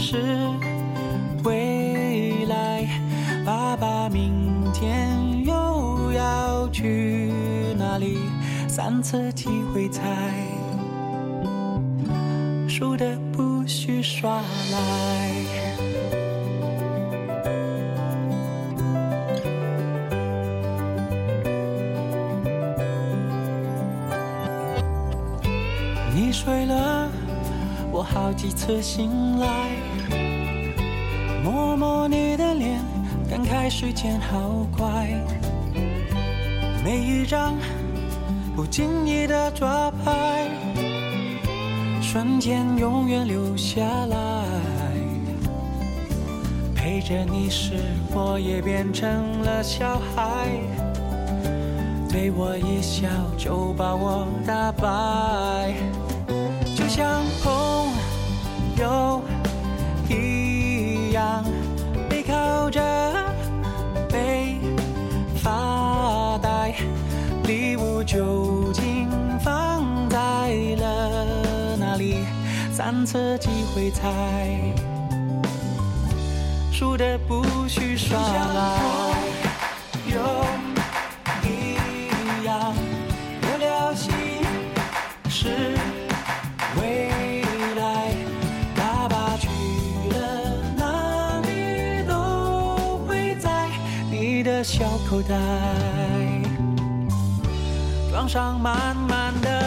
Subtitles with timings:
[0.00, 0.16] 是
[1.44, 2.88] 未来。
[3.44, 4.32] 爸爸明
[4.72, 7.30] 天又要去
[7.78, 8.16] 哪里？
[8.66, 10.02] 三次机会猜，
[12.66, 14.40] 输的不许耍
[14.72, 15.30] 赖。
[26.14, 27.10] 你睡了，
[27.92, 29.76] 我好几次醒来，
[31.80, 32.78] 摸你的脸，
[33.26, 35.08] 感慨时间好快。
[36.84, 37.54] 每一张
[38.54, 40.46] 不经意的抓拍，
[42.02, 44.44] 瞬间永远留下来。
[46.74, 47.72] 陪着你时，
[48.12, 50.50] 我也变成了小孩，
[52.10, 55.72] 对我一笑就把我打败。
[56.76, 57.88] 就像朋
[58.76, 59.22] 友
[60.10, 60.49] 一
[68.10, 70.18] 究竟放在
[70.80, 72.16] 了哪里？
[72.72, 74.58] 三次机会猜，
[76.72, 78.80] 输的不许耍赖。
[80.08, 80.18] 有
[81.44, 81.76] 一
[82.44, 82.74] 样，
[83.42, 84.10] 我的心
[85.28, 85.78] 是
[86.80, 87.44] 未
[87.76, 88.10] 来，
[88.74, 89.46] 爸爸去
[90.10, 90.18] 了
[90.76, 93.68] 哪里都会在
[94.10, 95.99] 你的小口袋。
[98.20, 99.59] 床上满满的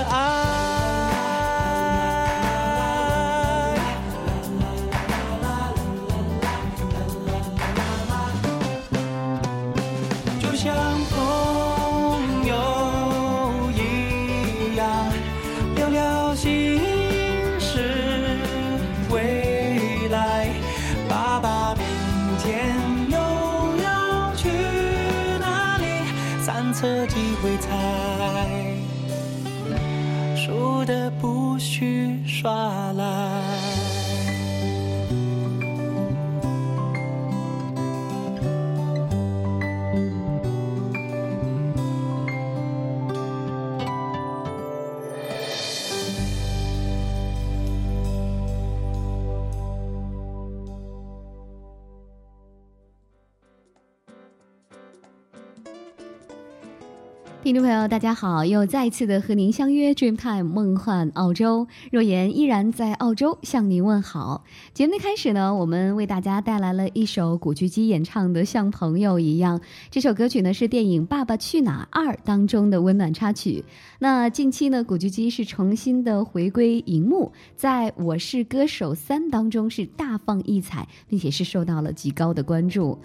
[57.44, 58.46] 听众朋友，大家好！
[58.46, 64.46] 又再一次的和您相约 Dreamtime 梦幻澳洲，若言依然在澳洲向您问好。
[64.74, 69.60] 节目的开始呢，我们为大家带来了一首古巨基演唱的《像朋友一样》。
[69.92, 73.66] 这首歌曲呢是电影《爸爸去哪儿二》当中的温暖插曲。
[74.00, 82.98] 那近期呢，古巨基是重新的回归荧幕，在我是歌手三当中是大放异彩，并且是受到了极高的关注。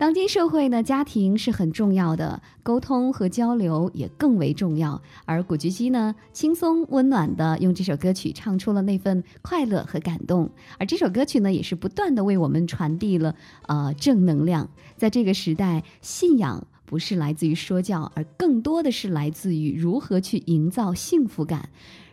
[0.00, 5.02] 当今社会呢，家庭是很重要的，沟通和交流也更为重要。
[5.26, 10.50] 而古巨基呢，轻松温暖的用这首歌曲唱出了那份快乐和感动。
[10.78, 13.36] 而这首歌曲呢，也是不断的为我们传递了
[13.66, 14.70] 呃正能量。
[14.96, 21.68] 在这个时代，信仰不是来自于说教，而更多的是来自于如何去营造幸福感。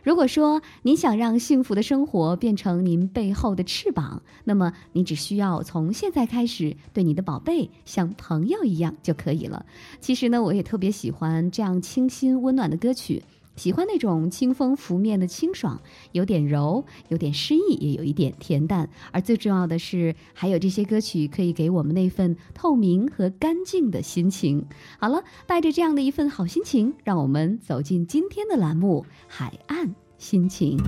[0.08, 9.66] 如果说您想让幸福的生活变成您背后的翅膀，那么你只需要从现在开始对你的宝贝像朋友一样就可以了。
[10.00, 13.22] 其实呢，我也特别喜欢这样清新温暖的歌曲。
[13.58, 15.80] 喜欢那种清风拂面的清爽，
[16.12, 18.88] 有点柔，有点诗意，也有一点恬淡。
[19.10, 24.64] 而最重要的是，还有这些歌曲可以给我们那份透明和干净的心情。
[24.98, 30.78] 好了，带着这样的一份好心情，让我们走进今天的栏目《海岸心情》。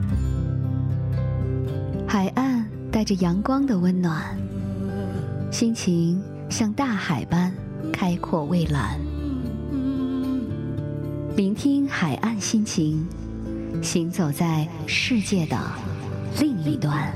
[2.07, 4.39] 海岸带着阳光的温暖，
[5.51, 7.53] 心情像大海般
[7.93, 9.10] 开阔蔚蓝。
[11.37, 13.07] 聆听海岸心情，
[13.83, 15.57] 行走在世界的
[16.41, 17.13] 另一端。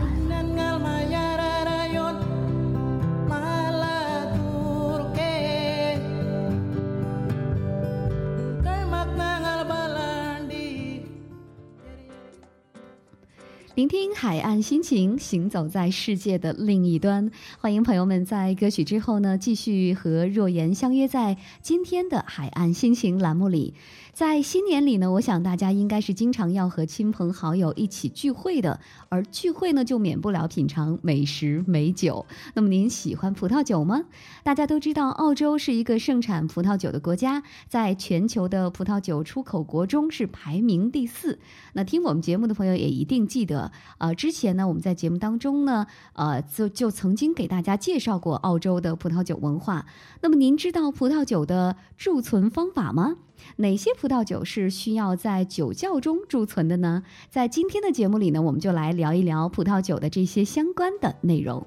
[13.85, 17.31] 聆听海岸心情，行走在世界的另一端。
[17.59, 23.75] 欢迎朋友们在歌曲之后呢，继续和若言相约在今天的海岸心情栏目里。
[24.15, 32.25] 在新年里呢，我想大家应该是经常要和亲朋好友一起聚会的，而聚会呢就免不了品尝美食美酒。
[32.55, 34.05] 那么您喜欢葡萄酒吗？
[34.45, 41.39] 大家都知道，澳洲是一个盛产葡萄酒的国家，在全球的葡萄酒出口国中是排名第四。
[41.75, 49.87] 那听我们节目的朋友也一定记得，呃，之前呢我们在节目当中呢，呃，就就曾经给大家介绍过澳洲的葡萄酒文化。
[50.21, 53.17] 那么您知道葡萄酒的贮存方法吗？
[53.57, 57.03] 哪些葡萄酒是需要在酒窖中贮存的呢？
[57.29, 61.67] 在今天的节目里呢，我们就来聊一聊葡萄酒的这些相关的内容。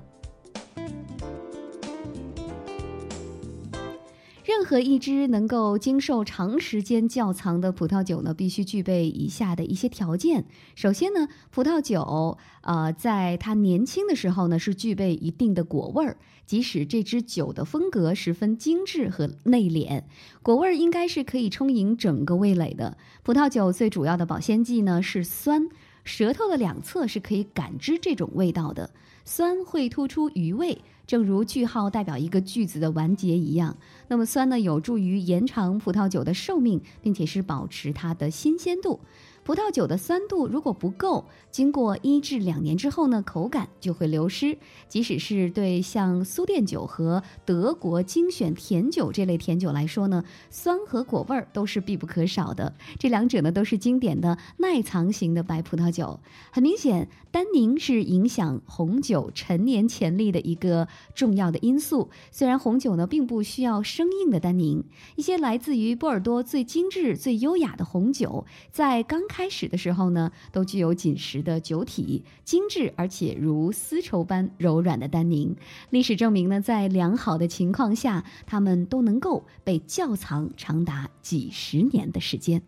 [4.48, 10.46] 任何一支能够经受长时间窖藏的葡萄酒呢，必须具备以下的一些条件。
[10.74, 16.16] 首先呢，葡萄酒，呃，在它年轻的时候呢，是具备一定的果味儿。
[16.46, 20.04] 即使这支酒的风格十分精致和内敛，
[20.42, 22.98] 果味儿应该是可以充盈整个味蕾的。
[23.24, 25.68] 葡萄酒最主要的保鲜剂呢是酸，
[26.06, 28.92] 舌头的两侧是可以感知这种味道的。
[29.26, 30.78] 酸会突出余味，
[31.08, 33.76] 正如句号代表一个句子的完结一样。
[34.10, 39.00] 那么酸呢，有助于延长葡萄酒的寿命，并且是保持它的新鲜度。
[39.48, 44.58] 葡萄酒的酸度如果不够，经过一至两年之后呢，口感就会流失。
[44.90, 52.76] 即使是对像苏甸酒和德国精选甜酒这类甜酒来说呢，酸和果味儿都是必不可少的。
[53.00, 56.20] 这两者呢，都是经典的耐藏型的白葡萄酒。
[56.52, 62.10] 很明显，单宁是影响红酒陈年潜力的一个重要的因素。
[62.32, 64.84] 虽然红酒呢，并不需要生硬的单宁，
[65.16, 75.56] 一些来自于波尔多最精致、最优雅的红酒，在刚开开始的时候呢，都具有紧实的酒体，精致而且如丝绸般柔软的单宁。
[75.92, 82.64] 历史证明呢，在良好的情况下，它们都能够被窖藏长达几十年的时间。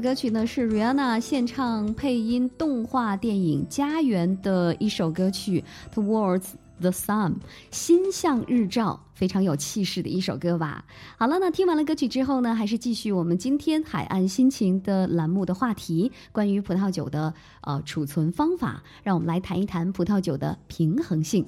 [0.00, 5.62] 歌曲呢，是 Rihanna 献唱配音动画电影《家园》的一首歌曲
[5.94, 7.32] 《Towards the Sun》，
[7.70, 10.82] 心向日照，非常有气势的一首歌吧。
[11.18, 21.46] 好了，那听完了歌曲之后呢，还是继续我们今天海岸心情的栏目的话题，关于葡萄酒的呃储存方法，让我们来谈一谈葡萄酒的平衡性。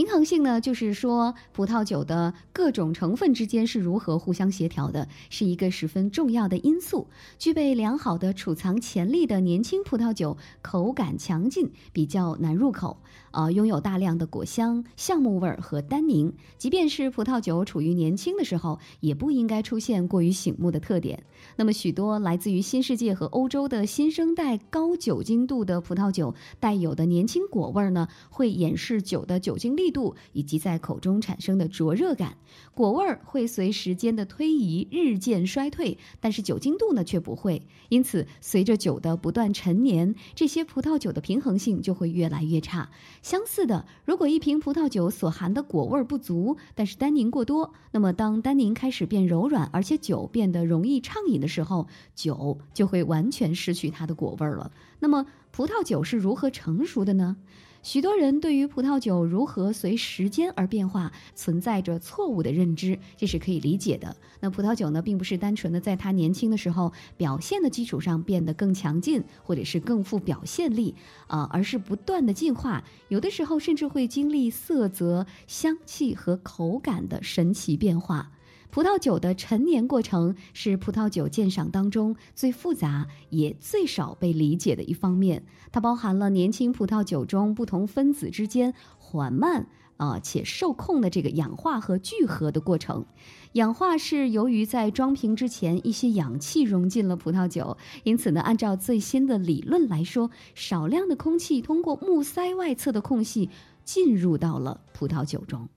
[0.00, 7.06] 平衡性呢，就是说葡萄酒的各种成分之间是如何互相协调的，是一个十分重要的因素。
[7.38, 13.02] 具备良好的储藏潜力的年轻葡萄酒，口感强劲，比较难入口，
[13.32, 16.32] 呃，拥有大量的果香、橡木味儿和单宁。
[16.58, 21.22] 即便是葡萄酒处于年轻的时候，也不应该出现过于醒目的特点。
[21.56, 32.36] 那么，许多来自于新世界和欧洲的新生代高酒精度的葡萄酒，带有的年轻果味儿呢，会掩饰酒的酒精力度以及在口中产生的灼热感。
[32.74, 37.62] 果味儿会随时间的推移日渐衰退，但是酒精度呢却不会。
[37.88, 42.90] 因此，随着酒的不断陈年，这些葡萄酒的平衡性就会越来越差。
[43.22, 54.72] 相似的，如果一瓶葡萄酒所含的果味不足，但是单宁过多，那么当单宁开始变柔软，而且酒变得容易畅饮的时候，酒就会完全失去它的果味了。
[55.00, 57.36] 那么，葡萄酒是如何成熟的呢？
[57.82, 64.14] 许多人对于葡萄酒如何随时间而变化存在着错误的认知，这是可以理解的。
[64.38, 70.94] 那葡萄酒呢，并不是单纯的在它年轻的时候表现的基础上变得更强劲，或者是更富表现力
[71.26, 78.30] 啊、而是不断的进化，有的时候甚至会经历色泽、香气和口感的神奇变化。
[78.70, 93.04] 葡萄酒的陈年过程是葡萄酒鉴赏当中最复杂也最少被理解的一方面，它包含了年轻葡萄酒中不同分子之间缓慢啊、且受控的这个氧化和聚合的过程。
[93.52, 103.50] 氧化是由于在装瓶之前一些氧气融进了葡萄酒，因此呢，按照最新的理论来说，少量的空气通过木塞外侧的空隙
[103.84, 105.68] 进入到了葡萄酒中。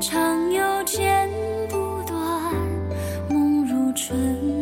[0.00, 1.28] 长又剪
[1.68, 2.16] 不断
[3.28, 4.57] 梦如春。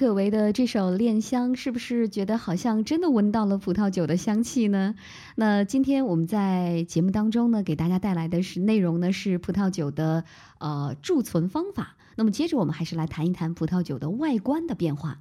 [0.00, 4.94] 可唯的这首《恋香》，是不是觉得好像真的闻到了葡萄酒的香气呢？
[5.34, 10.24] 那今天我们在节目当中呢，给大家带来的是内容呢是葡萄酒的
[10.56, 11.98] 呃贮存方法。
[12.16, 15.18] 那么接着我们还是来谈一谈葡萄酒的外观的变化。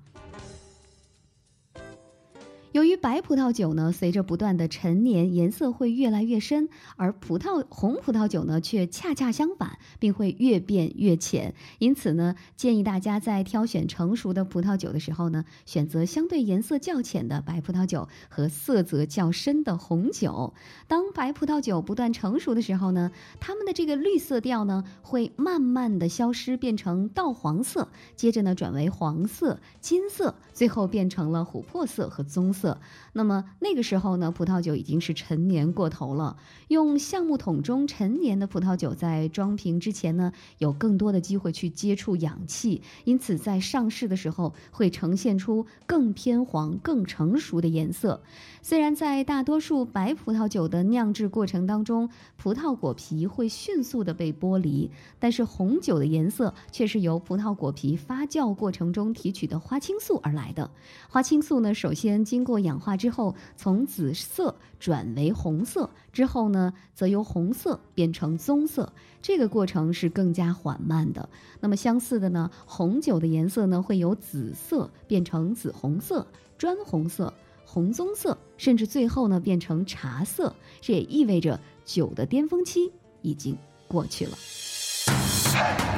[2.71, 11.55] 由于白葡萄酒呢，随着不断的陈年，颜色会越来越深，而葡萄红葡萄酒呢，却恰恰相反，并会越变越浅。
[11.79, 20.53] 因此呢，建议大家在挑选成熟的葡萄酒的时候呢，选择相对颜色较浅的白葡萄酒和色泽较深的红酒。
[20.87, 32.58] 当白葡萄酒不断成熟的时候呢，它们的这个绿色调呢，会慢慢的消失，变成稻黄色，接着呢转为黄色、金色，最后变成了琥珀色和棕色。
[32.59, 32.79] 色
[33.13, 36.37] 那么那个时候呢，葡萄酒已经是陈年过头了。
[36.67, 48.21] 用橡木桶中陈年的葡萄酒，在装瓶之前呢，有更多的机会去接触氧气，因此在上市的时候会呈现出更偏黄、更成熟的颜色。
[48.61, 60.69] 虽然在大多数白葡萄酒的酿制过程当中，葡萄果皮会迅速的被剥离，但是红酒的颜色却是由葡萄果皮发酵过程中提取的花青素而来的。
[61.09, 68.91] 花青素呢，首先经过做氧化之后，从紫色转为红色，之后呢，则由红色变成棕色。
[69.21, 71.29] 这个过程是更加缓慢的。
[71.59, 76.25] 那么相似的呢，红酒的颜色呢会由紫色变成紫红色、
[76.57, 77.31] 砖红色、
[77.63, 80.55] 红棕色，甚至最后呢变成茶色。
[80.81, 83.55] 这也意味着酒的巅峰期已经
[83.87, 84.35] 过去了。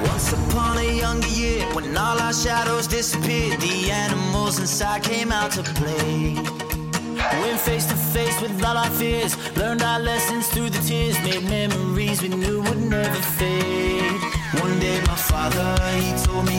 [0.00, 5.50] Once upon a younger year, when all our shadows disappeared, the animals inside came out
[5.52, 6.34] to play.
[7.40, 11.44] Went face to face with all our fears, learned our lessons through the tears, made
[11.44, 14.20] memories we knew would never fade.
[14.60, 16.58] One day, my father, he told me,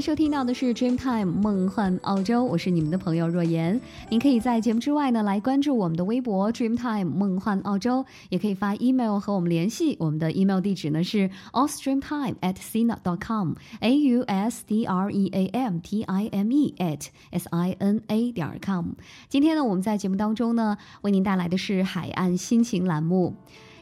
[0.00, 3.80] 收听到的是 Dreamtime 梦幻澳洲，我是你们的朋友若言。
[4.08, 9.96] 您可以在节目之外呢来关注我们的微博 Dreamtime 梦幻澳洲，也可以发 email 和我们联系。
[9.98, 16.02] 我们的 email 地址呢是 ausdreamtime at sina dot com，a u s d r e a m t
[16.04, 18.90] i m e at s i n a 点 com。
[19.28, 23.34] 今天呢，我们在节目当中呢为您带来的是海岸心情栏目。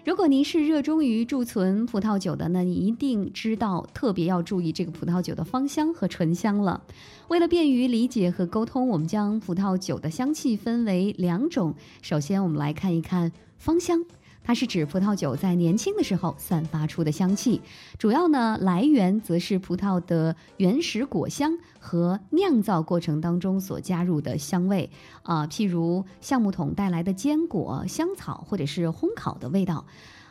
[0.06, 6.80] 如果您是热衷于贮存葡萄酒的，那你一定知道特别要注意这个葡萄酒的芳香和醇香了。
[7.26, 11.74] 为了便于理解和沟通，我们将葡萄酒的香气分为两种。
[12.02, 14.04] 首先，我们来看一看芳香。
[14.46, 17.60] 它是指葡萄酒在年轻的时候散发出的香气，
[17.98, 24.88] 主要呢来源则是葡萄的原始果香和酿造过程当中所加入的香味
[25.24, 29.84] 啊、譬如橡木桶带来的坚果、香草或者是烘烤的味道。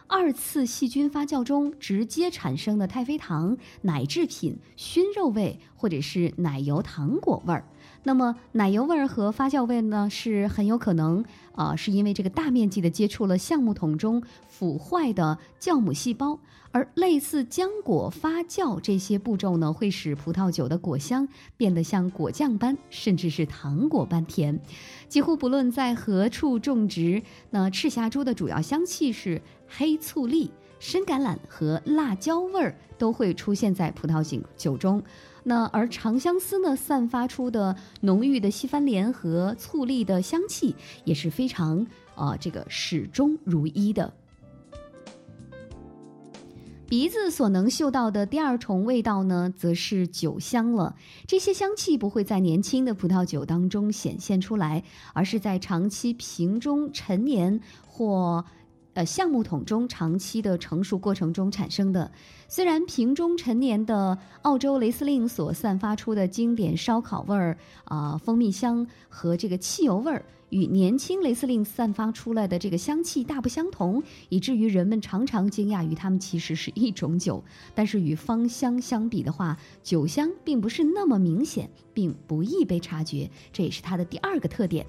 [0.08, 7.65] 二次细菌发酵中直接产生的太妃糖、奶制品、熏肉味或者是奶油糖果味儿。
[8.07, 16.37] 那么奶油味儿和发酵味呢，是很有可能啊、是因为这个大面积的接触了橡木桶中腐坏的酵母细胞，
[16.71, 24.59] 而类似浆果发酵这些步骤呢，会使葡萄酒的果香变得像果酱般，甚至是糖果般甜。
[25.07, 35.01] 几乎不论在何处种植，那赤霞珠的主要香气是黑醋栗、深橄榄和辣椒味儿都会出现在葡萄酒酒中。
[35.47, 44.12] 那而长相思呢，散发出的浓郁的西番莲和醋栗的香气也是非常呃这个始终如一的。
[46.88, 50.95] 鼻子所能嗅到的第二重味道呢，则是酒香了。
[51.27, 58.45] 这些香气不会在年轻的葡萄酒当中显现出来，而是在长期瓶中陈年或
[58.95, 62.12] 呃橡木桶中长期的成熟过程中产生的。
[62.47, 70.25] 虽然瓶中陈年的澳洲雷司令所散发出的经典烧烤味儿啊、蜂蜜香和这个汽油味儿。
[70.49, 77.43] 与年轻雷司令散发出来的这个香气大不相同，以至于人们常常惊讶于它们其实是一种酒。
[77.73, 84.86] 但是与芳香相比的话，酒香并不是那么明显，并不易被察觉，这也是它的第二个特点。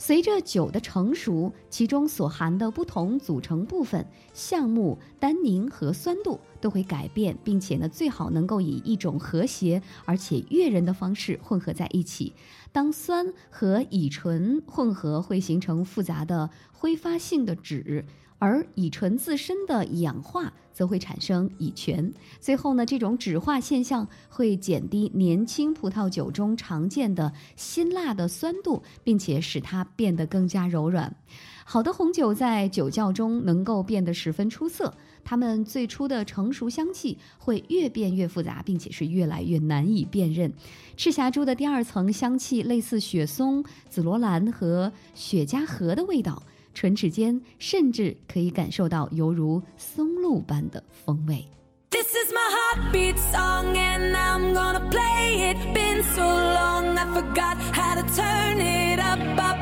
[0.00, 12.32] 随着酒的成熟，其中所含的不同组成部分——橡木、单宁和酸度都会改变，并且呢，最好能够以一种和谐而且悦人的方式混合在一起。
[12.70, 18.04] 当酸和乙醇混合，会形成复杂的挥发性的酯。
[18.38, 31.12] 而乙醇自身的氧化则会产生乙醛，最后呢，这种酯化现象会减低年轻葡萄酒中常见的辛辣的酸度，并且使它变得更加柔软。
[31.64, 40.52] 好的红酒在酒窖中能够变得十分出色，它们最初的成熟香气会越变越复杂，并且是越来越难以辨认。
[40.96, 46.40] 赤霞珠的第二层香气类似雪松、紫罗兰和雪茄盒的味道。
[46.78, 51.44] 唇齿间甚至可以感受到犹如松露般的风味。
[51.90, 55.56] This is my heartbeat song and I'm gonna play it.
[55.74, 59.57] Been so long I forgot how to turn it up, up,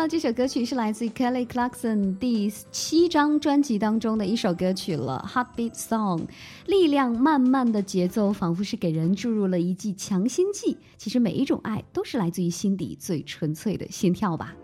[0.00, 6.20] 到这首歌曲是来自 Kelly Clarkson 第七张专辑当中的一首歌曲了，《Heartbeat Song》。
[6.64, 10.78] 力量慢慢的节奏，仿佛是给人注入了一剂强心剂。
[10.96, 14.56] 其实每一种爱都是来自于心底最纯粹的心跳吧。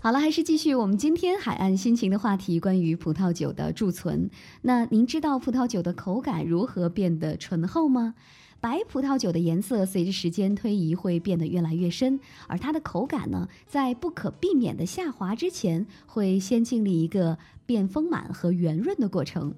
[0.00, 4.30] 好了，还是继续我们今天海岸心情的话题，关于葡萄酒的贮存。
[4.60, 8.14] 那您知道葡萄酒的口感如何变得醇厚吗？
[8.62, 19.52] 白葡萄酒的颜色随着时间推移会变得越来越深，而它的口感呢，在不可避免的下滑之前，会先经历一个变丰满和圆润的过程。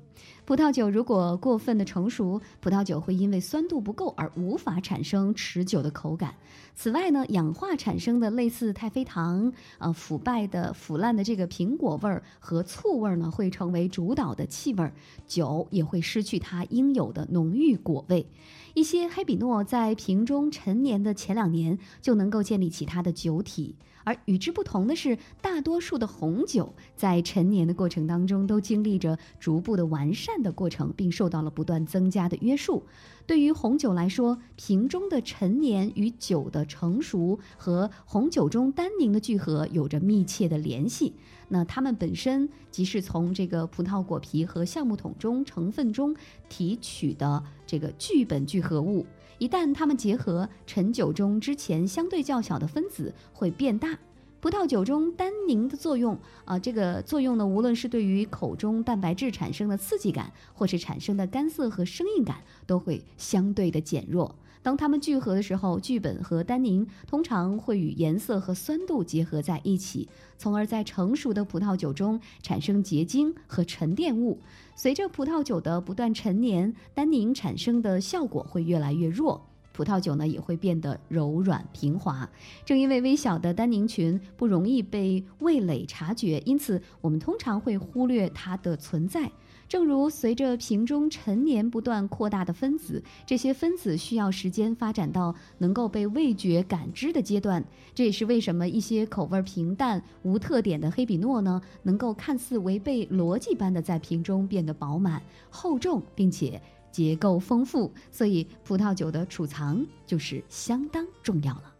[0.47, 6.35] 葡萄酒如果过分的成熟，葡萄酒会因为酸度不够而无法产生持久的口感。
[6.75, 14.95] 此外呢，氧化产生的类似太妃糖、呃腐败的、腐烂的这个苹果味儿和醋味儿呢，会成为主导的气味儿，
[15.27, 18.27] 酒也会失去它应有的浓郁果味。
[18.75, 32.83] 一些黑比诺在瓶中陈年的前两年就能够建立起它的酒体，而与之不同的是，大多数的红酒在陈年的过程当中都经历着逐步的完善的过程，并受到了不断增加的约束。
[33.27, 41.15] 对于红酒来说，瓶中的陈年与酒的成熟和红酒中单宁的聚合有着密切的联系。
[41.49, 46.15] 那它们本身即是从这个葡萄果皮和橡木桶中成分中
[46.49, 49.07] 提取的这个聚苯聚合物。
[49.39, 53.99] 一旦它们结合，陈酒中之前相对较小的分子会变大。
[54.41, 64.37] 葡萄酒中单宁的作用，啊、这个作用呢，无论是对于口中蛋白质产生的刺激感，或是产生的干涩和生硬感，都会相对的减弱。
[64.65, 74.41] 当它们聚合的时候，聚苯和单宁通常会与颜色和酸度结合在一起，从而在成熟的葡萄酒中产生结晶和沉淀物。
[74.75, 79.45] 随着葡萄酒的不断陈年，单宁产生的效果会越来越弱。
[79.75, 82.27] 葡萄酒呢也会变得柔软平滑。
[82.65, 89.31] 正因为微小的单宁群不容易被味蕾察觉，因此我们通常会忽略它的存在。
[89.69, 97.65] 正如随着瓶中陈年不断扩大的分子，这些分子需要时间发展到能够被味觉感知的阶段。
[97.95, 106.61] 这也是为什么一些口味平淡、无特点的黑比诺呢，能够看似违背逻辑般的在瓶中变得饱满、厚重，并且
[106.93, 107.91] 结构丰富。
[108.11, 111.74] 所以，葡萄酒的储藏就是相当重要了。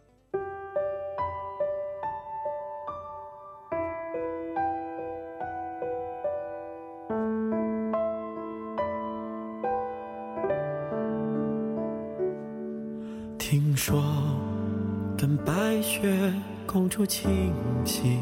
[16.95, 17.51] 公主亲
[17.83, 18.17] 亲，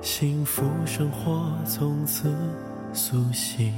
[0.00, 2.28] 幸福生活从此
[2.92, 3.72] 苏醒。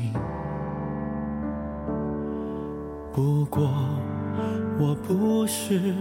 [3.13, 3.69] 不过
[4.79, 5.95] 我不是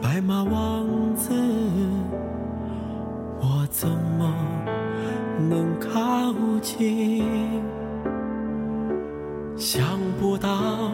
[0.00, 1.34] 白马王子，
[3.40, 3.86] 我怎
[4.18, 4.34] 么
[5.50, 7.26] 能靠近？
[9.54, 10.90] 想不到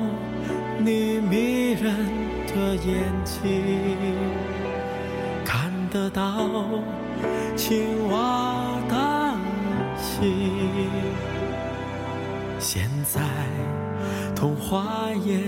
[0.80, 1.94] 你迷人
[2.48, 3.44] 的眼睛，
[5.90, 6.46] 得到
[7.56, 9.34] 青蛙的
[9.96, 10.88] 心。
[12.60, 13.20] 现在
[14.36, 15.40] 童话也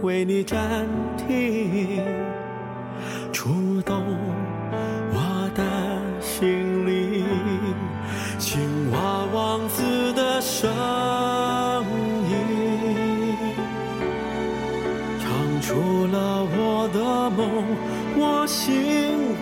[0.00, 0.86] 为你暂
[1.18, 2.02] 停，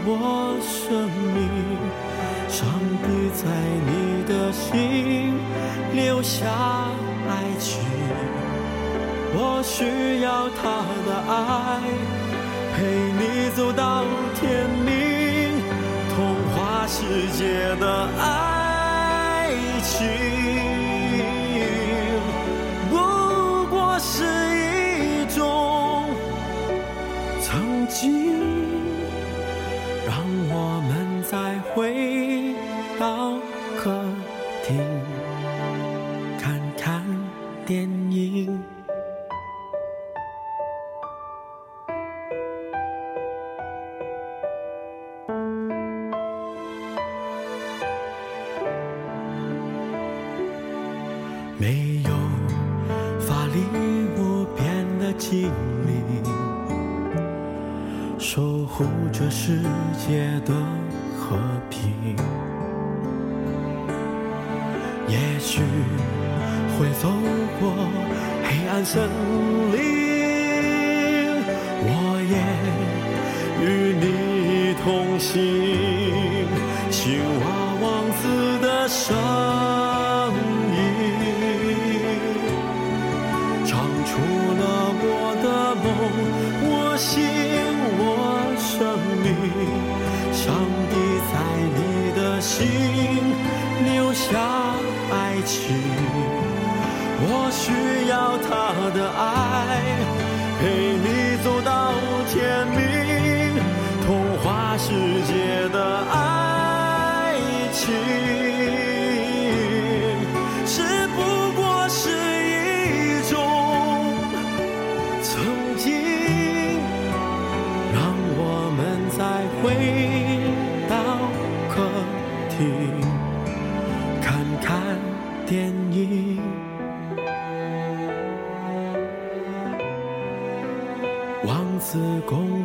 [0.05, 1.39] 我生命。
[2.49, 2.69] 上
[3.03, 3.45] 帝在
[3.87, 3.91] 你
[4.29, 5.35] 的心
[5.95, 6.47] 留下
[7.29, 7.81] 爱情，
[9.35, 10.61] 我需要他
[11.07, 11.33] 的爱，
[12.75, 12.77] 陪
[13.19, 13.23] 你
[13.57, 14.91] 走到天明。
[16.15, 16.17] 童
[16.53, 16.99] 话世
[17.39, 17.85] 界的
[18.21, 19.49] 爱
[19.83, 20.07] 情，
[22.91, 22.95] 不
[23.71, 24.25] 过是
[24.59, 25.41] 一种
[27.41, 28.42] 曾经。
[87.03, 87.19] 信
[87.99, 88.79] 我生
[89.23, 89.27] 命。
[90.33, 90.55] 上
[90.89, 90.95] 帝
[91.33, 91.35] 在
[91.77, 91.81] 你
[92.15, 92.55] 的心
[93.85, 94.39] 留下
[95.11, 95.59] 爱情，
[97.25, 97.65] 我需
[98.09, 98.51] 要他
[98.95, 99.21] 的爱，
[100.61, 100.63] 陪
[101.03, 101.07] 你
[101.43, 101.93] 走到
[102.31, 102.39] 天
[102.69, 102.81] 明，
[104.07, 104.89] 童话世
[105.27, 105.77] 界的
[106.09, 106.15] 爱
[107.73, 107.91] 情，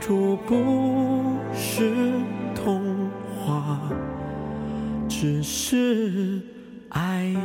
[0.08, 1.92] 主不是
[2.56, 3.78] 童话，
[5.10, 6.42] 只是
[6.88, 7.36] 爱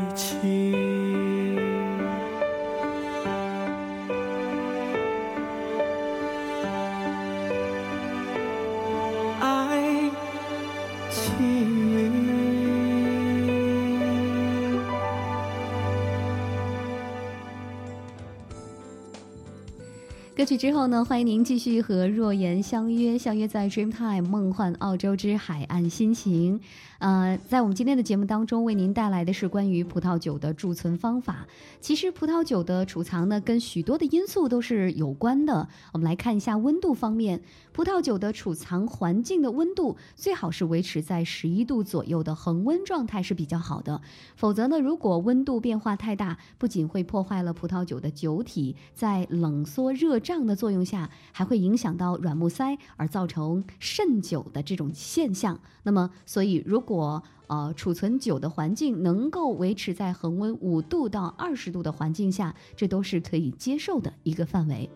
[20.63, 26.61] 之后呢，欢迎您继续和若言相约，相约在 Dreamtime 梦幻澳洲之海岸心情。
[27.01, 31.49] 呃，在我们今天的节目当中，为您带来的是关于葡萄酒的贮存方法。
[31.81, 35.67] 其实，葡萄酒的储藏呢，跟许多的因素都是有关的。
[35.93, 37.43] 我们来看一下温度方面，
[37.73, 44.01] 葡萄酒的储藏环境的温度最好是维持在十一度左右的恒温状态是比较好的。
[44.37, 55.61] 否则呢，如果温度变化太大，不仅会破坏了葡萄酒的酒体在冷缩热胀的作用下，还会影响到软木塞，而造成渗酒的这种现象。
[55.83, 64.89] 那么，所以如果呃储存酒的环境能够维持在恒温五度到二十度的环境下，这都是可以接受的一个范围。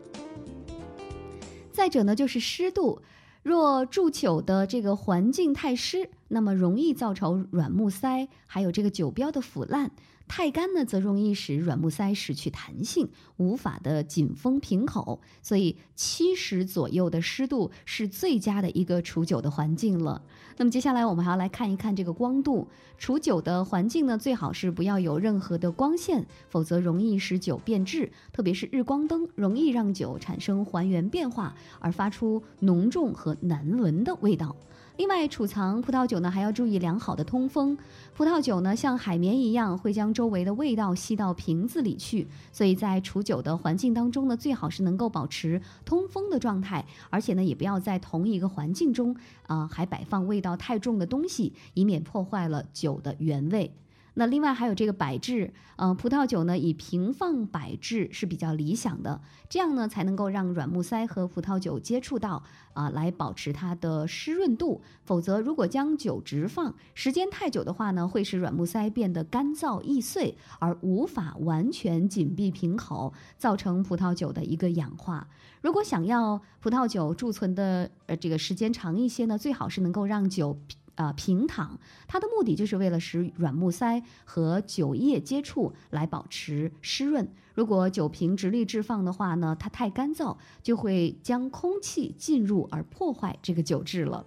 [1.73, 3.03] 再者呢，就是湿度。
[3.43, 9.89] 若贮酒的这个环境太湿，那么容易造成软木塞，还有这个酒标的腐烂；
[10.29, 15.21] 太干呢，则容易使软木塞失去弹性，无法的紧封瓶口。
[15.41, 20.23] 所以七十左右的湿度是最佳的一个储酒的环境了。
[20.57, 22.67] 那么接下来我们还要来看一看这个光度，
[22.99, 34.57] 储酒的环境呢，最好是不要有任何的光线，否则容易使酒变质，特别是日光灯容易让酒产生还原变化，而发出浓重和难闻的味道。
[34.97, 37.77] 另外，储藏葡萄酒呢，还要注意良好的通风。
[38.15, 49.15] 葡萄酒呢，像海绵一样，会将周围的味道吸到瓶子里去，所以在储酒的环境当中呢，最好是能够保持通风的状态，而且呢，也不要在同一个环境中
[49.47, 53.71] 啊、还摆放味道太重的东西，以免破坏了酒的原味。
[54.19, 62.43] 那另外还有这个摆置，呃，葡萄酒呢以平放摆置是比较理想的，这样呢才能够让软木塞和葡萄酒接触到
[62.73, 64.81] 啊、来保持它的湿润度。
[65.05, 75.29] 否则，如果将酒直放时间太久的话呢，会使软木塞变得干燥易碎，而无法完全紧闭瓶口，造成葡萄酒的一个氧化。
[75.61, 80.59] 如果想要葡萄酒贮存的呃这个时间长一些呢，最好是能够让酒。
[80.97, 81.79] 啊、平躺，
[82.09, 87.27] 它的目的就是为了使软木塞和酒液接触，来保持湿润。
[87.55, 94.27] 如果酒瓶直立置放的话呢，它太干燥，就会将空气进入而破坏这个酒质了。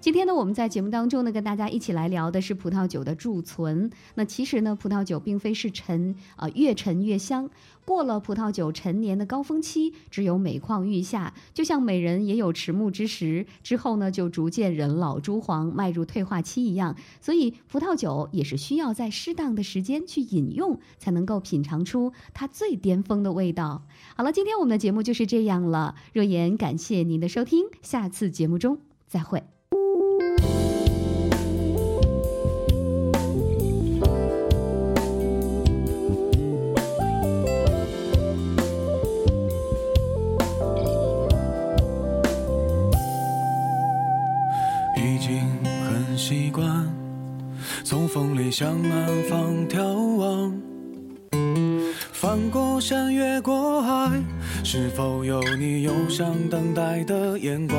[0.00, 3.90] 今天呢，我们在节目当中呢，跟大家一起来聊的是葡萄酒的贮存。
[4.14, 7.48] 那其实呢，葡萄酒并非是陈啊、越陈越香，
[7.84, 11.34] 过了葡萄酒陈年的高峰期，只有每况愈下。
[11.54, 16.96] 就像美人也有迟暮之时，之后呢，就逐渐人老珠黄，迈入退化期一样。
[17.20, 23.82] 所以，葡萄酒也是需要在适当的时间去饮用，才能够品尝出它最巅峰的味道。
[24.16, 25.94] 好了，今天我们的节目就是这样了。
[26.12, 29.55] 若言感谢您的收听，下次节目中再会。
[48.58, 50.62] 向南方眺望，
[52.10, 54.18] 翻过山，越过海，
[54.64, 57.78] 是否有你忧伤等待的眼光？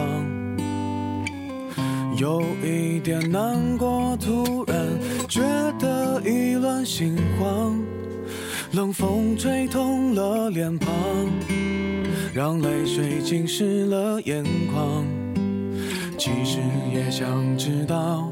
[2.16, 4.78] 有一点难过，突然
[5.28, 5.42] 觉
[5.80, 7.82] 得意乱心慌，
[8.74, 10.92] 冷风吹痛了脸庞，
[12.36, 15.04] 让泪水浸湿了眼眶。
[16.20, 16.60] 其实
[16.94, 18.32] 也想知道，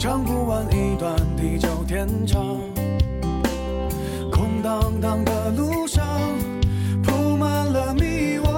[0.00, 2.42] 唱不完一段地久天长。
[4.32, 6.02] 空荡荡的路上，
[7.02, 8.48] 铺满了迷惘。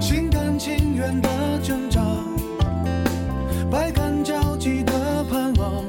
[0.00, 1.28] 心甘情愿的
[1.64, 2.00] 挣扎，
[3.68, 5.82] 百感交集的盼望，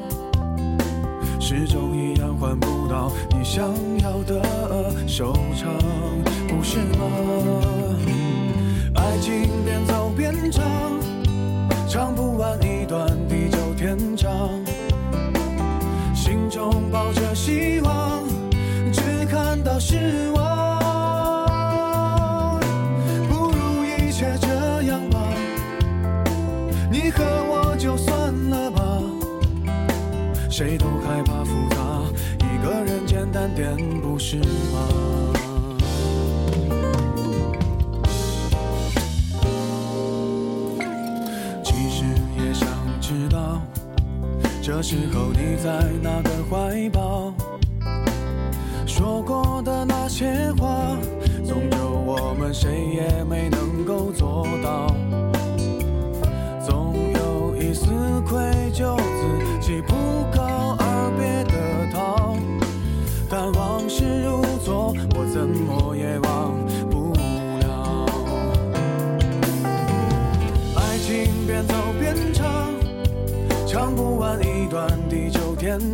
[1.39, 3.71] 始终一样换不到你想
[34.31, 34.87] 是吗？
[41.61, 42.05] 其实
[42.37, 42.65] 也想
[43.01, 43.61] 知道。
[44.61, 47.33] 这时候你在哪个怀抱？
[48.87, 50.95] 说过的那些话，
[51.45, 53.60] 终究我们谁也没能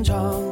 [0.08, 0.47] 长，